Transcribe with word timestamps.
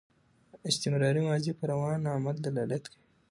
استمراري 0.69 1.21
ماضي 1.27 1.51
پر 1.57 1.65
روان 1.71 1.99
عمل 2.15 2.35
دلالت 2.45 2.83
کوي. 2.91 2.99